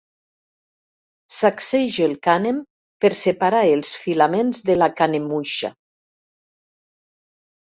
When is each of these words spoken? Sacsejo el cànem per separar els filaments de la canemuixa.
Sacsejo 1.33 2.07
el 2.09 2.15
cànem 2.27 2.61
per 3.05 3.11
separar 3.19 3.61
els 3.75 3.93
filaments 4.07 4.63
de 4.71 4.79
la 4.81 4.89
canemuixa. 5.03 5.73